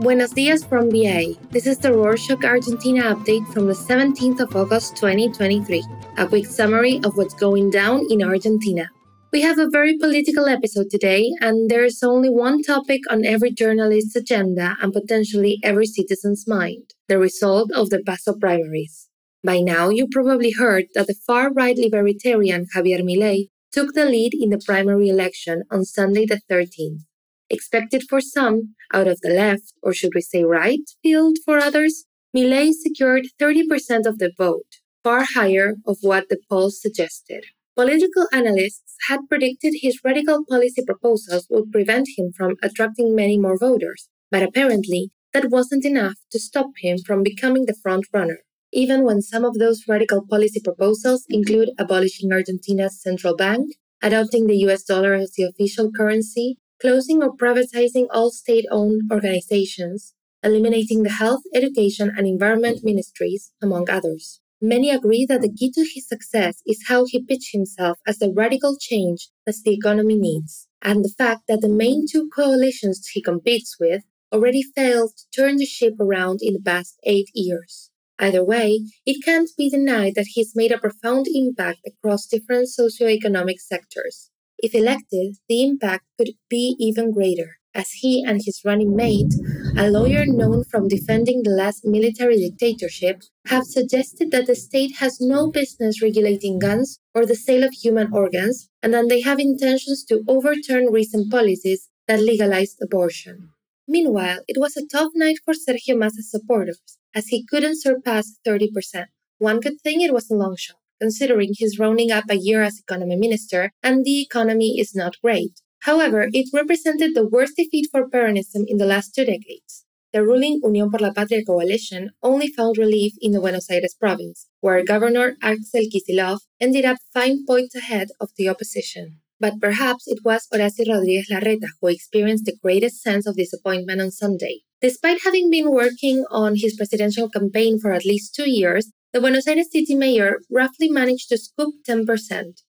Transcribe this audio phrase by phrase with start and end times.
[0.00, 1.34] Buenos dias from BA.
[1.50, 5.84] This is the Rorshok Argentina update from the 17th of August 2023.
[6.16, 8.88] A quick summary of what's going down in Argentina.
[9.34, 14.16] We have a very political episode today, and there's only one topic on every journalist's
[14.16, 19.08] agenda and potentially every citizen's mind the result of the PASO primaries.
[19.46, 24.32] By now, you probably heard that the far right libertarian Javier Milei took the lead
[24.34, 27.02] in the primary election on Sunday the 13th
[27.50, 32.04] expected for some, out of the left, or should we say right, field for others,
[32.36, 37.44] Milei secured 30% of the vote, far higher of what the polls suggested.
[37.76, 43.58] Political analysts had predicted his radical policy proposals would prevent him from attracting many more
[43.58, 48.38] voters, but apparently that wasn't enough to stop him from becoming the front runner.
[48.72, 54.56] Even when some of those radical policy proposals include abolishing Argentina's central bank, adopting the
[54.66, 61.10] US dollar as the official currency, closing or privatizing all state owned organizations, eliminating the
[61.10, 64.40] health, education, and environment ministries, among others.
[64.60, 68.32] Many agree that the key to his success is how he pitched himself as the
[68.32, 73.22] radical change that the economy needs, and the fact that the main two coalitions he
[73.22, 77.90] competes with already failed to turn the ship around in the past eight years.
[78.18, 83.58] Either way, it can't be denied that he's made a profound impact across different socioeconomic
[83.58, 89.34] sectors, if elected, the impact could be even greater, as he and his running mate,
[89.76, 95.20] a lawyer known from defending the last military dictatorship, have suggested that the state has
[95.20, 100.02] no business regulating guns or the sale of human organs, and that they have intentions
[100.04, 103.50] to overturn recent policies that legalized abortion.
[103.88, 109.06] Meanwhile, it was a tough night for Sergio Massa's supporters, as he couldn't surpass 30%.
[109.38, 112.78] One could think it was a long shot considering he's rounding up a year as
[112.78, 115.60] economy minister and the economy is not great.
[115.80, 119.84] However, it represented the worst defeat for Peronism in the last two decades.
[120.12, 124.48] The ruling Unión por la Patria coalition only found relief in the Buenos Aires province,
[124.60, 129.20] where Governor Axel Kicillof ended up five points ahead of the opposition.
[129.38, 134.10] But perhaps it was Horacio Rodríguez Larreta who experienced the greatest sense of disappointment on
[134.10, 134.60] Sunday.
[134.80, 139.46] Despite having been working on his presidential campaign for at least two years, the Buenos
[139.46, 142.06] Aires city mayor roughly managed to scoop 10%.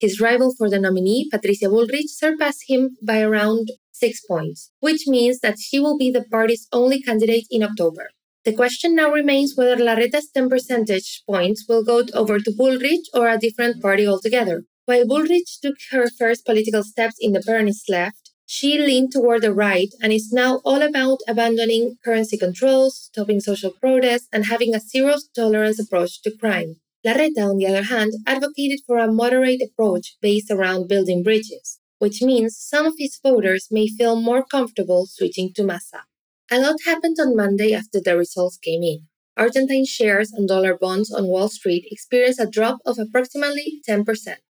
[0.00, 5.38] His rival for the nominee, Patricia Bullrich, surpassed him by around 6 points, which means
[5.40, 8.10] that she will be the party's only candidate in October.
[8.44, 13.28] The question now remains whether Larreta's 10 percentage points will go over to Bullrich or
[13.28, 14.64] a different party altogether.
[14.86, 19.54] While Bullrich took her first political steps in the Peronist left, she leaned toward the
[19.54, 24.80] right and is now all about abandoning currency controls, stopping social protests, and having a
[24.80, 26.76] zero tolerance approach to crime.
[27.02, 32.20] Larreta, on the other hand, advocated for a moderate approach based around building bridges, which
[32.20, 36.02] means some of his voters may feel more comfortable switching to Massa.
[36.50, 39.08] A lot happened on Monday after the results came in.
[39.34, 44.04] Argentine shares and dollar bonds on Wall Street experienced a drop of approximately 10%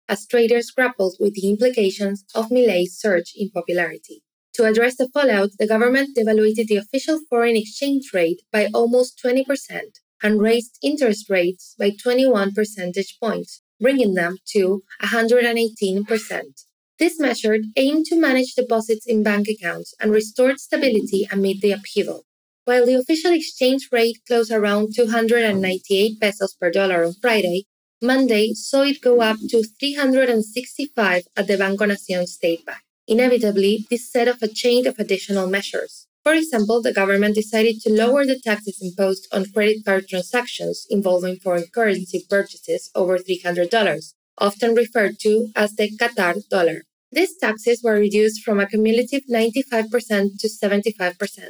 [0.08, 4.22] as traders grappled with the implications of Milei's surge in popularity.
[4.54, 9.44] To address the fallout, the government devaluated the official foreign exchange rate by almost 20%
[10.22, 16.42] and raised interest rates by 21 percentage points, bringing them to 118%.
[16.98, 22.24] This measure aimed to manage deposits in bank accounts and restored stability amid the upheaval.
[22.64, 27.66] While the official exchange rate closed around 298 pesos per dollar on Friday,
[28.00, 32.78] Monday saw it go up to 365 at the Banco Nación State Bank.
[33.08, 36.06] Inevitably, this set off a chain of additional measures.
[36.22, 41.40] For example, the government decided to lower the taxes imposed on credit card transactions involving
[41.40, 46.82] foreign currency purchases over $300, often referred to as the Qatar dollar.
[47.10, 51.48] These taxes were reduced from a cumulative 95% to 75%.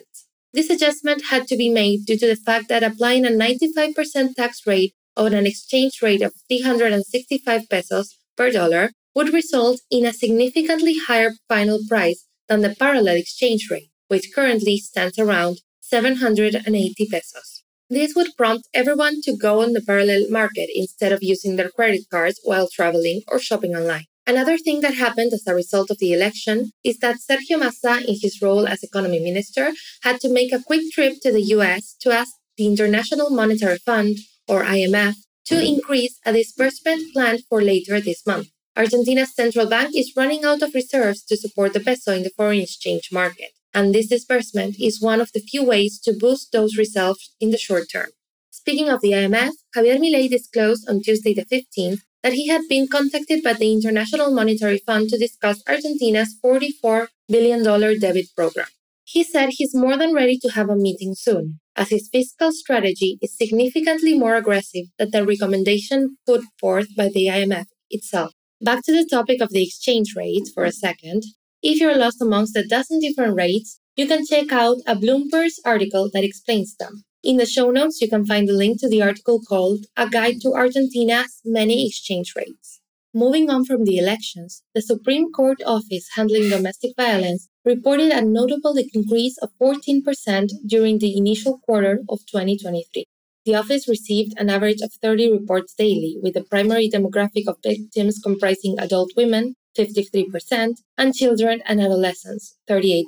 [0.55, 4.67] This adjustment had to be made due to the fact that applying a 95% tax
[4.67, 10.97] rate on an exchange rate of 365 pesos per dollar would result in a significantly
[11.07, 17.65] higher final price than the parallel exchange rate, which currently stands around 780 pesos.
[17.91, 22.03] This would prompt everyone to go on the parallel market instead of using their credit
[22.11, 24.05] cards while traveling or shopping online.
[24.27, 28.17] Another thing that happened as a result of the election is that Sergio Massa, in
[28.21, 29.73] his role as economy minister,
[30.03, 34.19] had to make a quick trip to the US to ask the International Monetary Fund
[34.49, 35.15] or IMF,
[35.47, 38.49] to increase a disbursement planned for later this month.
[38.77, 42.61] Argentina's central bank is running out of reserves to support the peso in the foreign
[42.61, 47.35] exchange market, and this disbursement is one of the few ways to boost those reserves
[47.41, 48.11] in the short term.
[48.51, 52.87] Speaking of the IMF, Javier Milei disclosed on Tuesday the 15th that he had been
[52.89, 57.63] contacted by the International Monetary Fund to discuss Argentina's $44 billion
[57.99, 58.67] debit program.
[59.11, 63.19] He said he's more than ready to have a meeting soon, as his fiscal strategy
[63.23, 68.35] is significantly more aggressive than the recommendation put forth by the IMF itself.
[68.61, 71.23] Back to the topic of the exchange rates for a second.
[71.63, 76.11] If you're lost amongst a dozen different rates, you can check out a Bloomberg article
[76.13, 77.05] that explains them.
[77.23, 80.43] In the show notes, you can find the link to the article called A Guide
[80.43, 82.78] to Argentina's Many Exchange Rates.
[83.19, 88.77] Moving on from the elections, the Supreme Court Office handling domestic violence reported a notable
[88.95, 93.07] increase of 14% during the initial quarter of 2023.
[93.45, 98.21] The office received an average of 30 reports daily, with the primary demographic of victims
[98.23, 103.03] comprising adult women, 53%, and children and adolescents, 38%.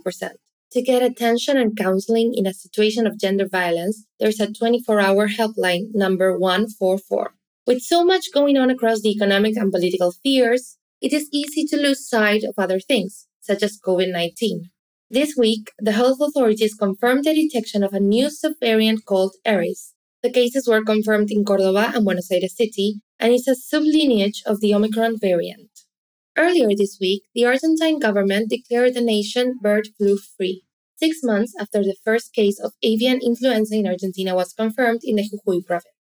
[0.73, 5.29] To get attention and counseling in a situation of gender violence, there's a 24 hour
[5.29, 7.35] helpline number 144.
[7.67, 11.77] With so much going on across the economic and political spheres, it is easy to
[11.77, 14.71] lose sight of other things, such as COVID 19.
[15.11, 19.95] This week, the health authorities confirmed the detection of a new subvariant called Eris.
[20.23, 24.61] The cases were confirmed in Cordoba and Buenos Aires City, and is a sublineage of
[24.61, 25.71] the Omicron variant.
[26.37, 30.63] Earlier this week, the Argentine government declared the nation bird flu free,
[30.97, 35.23] six months after the first case of avian influenza in Argentina was confirmed in the
[35.23, 36.00] Jujuy province.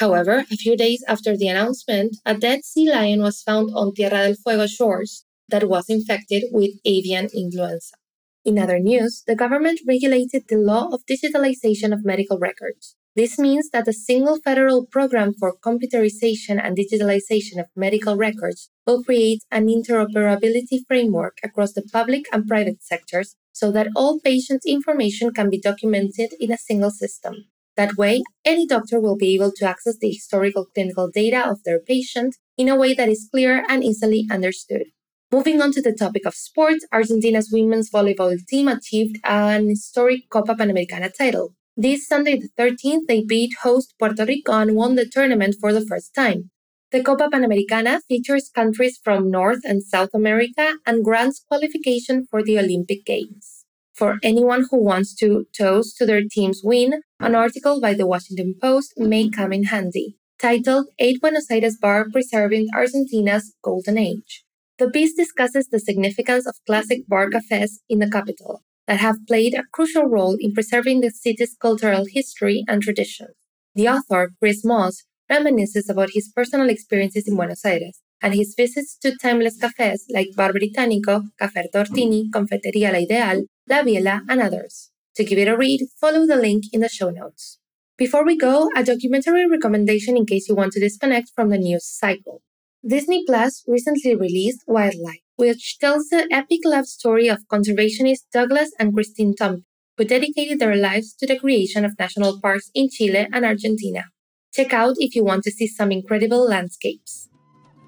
[0.00, 4.22] However, a few days after the announcement, a dead sea lion was found on Tierra
[4.24, 7.96] del Fuego shores that was infected with avian influenza.
[8.42, 12.96] In other news, the government regulated the law of digitalization of medical records.
[13.14, 19.04] This means that a single federal program for computerization and digitalization of medical records will
[19.04, 25.34] create an interoperability framework across the public and private sectors so that all patients' information
[25.34, 27.34] can be documented in a single system.
[27.76, 31.80] That way, any doctor will be able to access the historical clinical data of their
[31.80, 34.86] patient in a way that is clear and easily understood.
[35.32, 40.54] Moving on to the topic of sports, Argentina's women's volleyball team achieved an historic Copa
[40.56, 41.54] Panamericana title.
[41.76, 45.86] This Sunday, the 13th, they beat host Puerto Rico and won the tournament for the
[45.86, 46.50] first time.
[46.90, 52.58] The Copa Panamericana features countries from North and South America and grants qualification for the
[52.58, 53.59] Olympic Games.
[54.00, 58.54] For anyone who wants to toast to their team's win, an article by the Washington
[58.58, 64.42] Post may come in handy, titled Eight Buenos Aires Bar Preserving Argentina's Golden Age.
[64.78, 69.52] The piece discusses the significance of classic bar cafes in the capital, that have played
[69.52, 73.36] a crucial role in preserving the city's cultural history and traditions.
[73.74, 78.96] The author, Chris Moss, reminisces about his personal experiences in Buenos Aires and his visits
[78.98, 84.90] to timeless cafes like Bar Británico, Café Tortini, Confitería La Ideal, La Biela, and others.
[85.14, 87.58] To give it a read, follow the link in the show notes.
[87.96, 91.86] Before we go, a documentary recommendation in case you want to disconnect from the news
[91.86, 92.42] cycle.
[92.86, 98.72] Disney Plus recently released Wild Life, which tells the epic love story of conservationists Douglas
[98.78, 99.64] and Kristine Tomp,
[99.96, 104.06] who dedicated their lives to the creation of national parks in Chile and Argentina.
[104.52, 107.28] Check out if you want to see some incredible landscapes.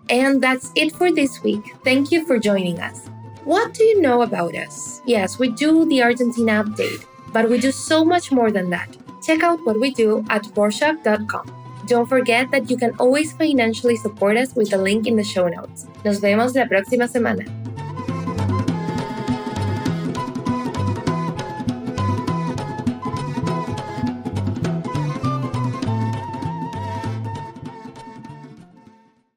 [0.08, 1.64] And that's it for this week.
[1.84, 3.12] Thank you for joining us.
[3.44, 5.03] What do you know about us?
[5.05, 8.97] Yes, we do the Argentina update, but we do so much more than that.
[9.21, 11.50] Check out what we do at Rorshok.com.
[11.87, 15.49] Don't forget that you can always financially support us with the link in the show
[15.49, 15.87] notes.
[16.05, 17.62] Nos vemos la próxima semana.